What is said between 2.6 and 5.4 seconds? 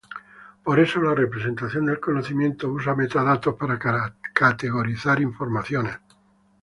usa metadatos para categorizar